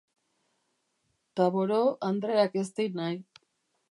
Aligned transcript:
Taboureau 1.41 1.83
andreak 2.09 2.59
ez 2.63 2.67
din 2.81 3.01
nahi. 3.01 3.23